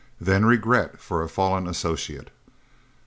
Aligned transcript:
Then 0.19 0.47
regret 0.47 0.99
for 0.99 1.21
a 1.21 1.29
fallen 1.29 1.67
associate. 1.67 2.31